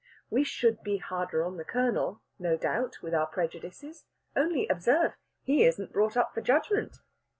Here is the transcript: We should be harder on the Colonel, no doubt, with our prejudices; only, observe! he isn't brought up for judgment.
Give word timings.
We 0.31 0.43
should 0.43 0.81
be 0.81 0.97
harder 0.97 1.43
on 1.45 1.57
the 1.57 1.63
Colonel, 1.63 2.23
no 2.39 2.57
doubt, 2.57 3.03
with 3.03 3.13
our 3.13 3.27
prejudices; 3.27 4.05
only, 4.35 4.67
observe! 4.67 5.13
he 5.43 5.63
isn't 5.63 5.93
brought 5.93 6.17
up 6.17 6.33
for 6.33 6.41
judgment. 6.41 6.97